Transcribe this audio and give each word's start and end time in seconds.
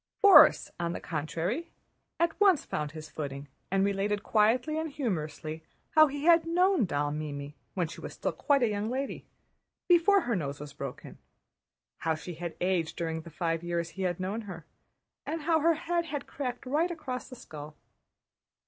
Borís 0.23 0.71
on 0.79 0.93
the 0.93 0.99
contrary 0.99 1.69
at 2.19 2.31
once 2.41 2.65
found 2.65 2.89
his 2.93 3.11
footing, 3.11 3.47
and 3.69 3.85
related 3.85 4.23
quietly 4.23 4.79
and 4.79 4.89
humorously 4.91 5.63
how 5.91 6.07
he 6.07 6.23
had 6.25 6.47
known 6.47 6.79
that 6.79 6.87
doll 6.87 7.11
Mimi 7.11 7.55
when 7.75 7.87
she 7.87 8.01
was 8.01 8.15
still 8.15 8.31
quite 8.31 8.63
a 8.63 8.67
young 8.67 8.89
lady, 8.89 9.27
before 9.87 10.21
her 10.21 10.35
nose 10.35 10.59
was 10.59 10.73
broken; 10.73 11.19
how 11.99 12.15
she 12.15 12.33
had 12.33 12.55
aged 12.59 12.95
during 12.95 13.21
the 13.21 13.29
five 13.29 13.61
years 13.61 13.91
he 13.91 14.01
had 14.01 14.19
known 14.19 14.41
her, 14.49 14.65
and 15.23 15.43
how 15.43 15.59
her 15.59 15.75
head 15.75 16.05
had 16.05 16.25
cracked 16.25 16.65
right 16.65 16.89
across 16.89 17.29
the 17.29 17.35
skull. 17.35 17.77